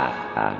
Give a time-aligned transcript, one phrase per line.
[0.00, 0.52] 啊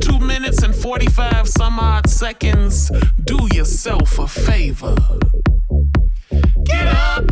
[0.00, 2.90] two minutes and 45 some odd seconds.
[3.24, 4.96] Do yourself a favor.
[6.64, 7.24] Get up,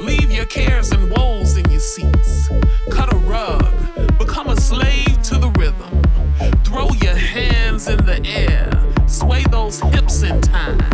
[0.00, 2.48] leave your cares and woes in your seats.
[2.90, 6.02] Cut a rug, become a slave to the rhythm.
[6.64, 8.70] Throw your hands in the air,
[9.08, 10.93] sway those hips in time.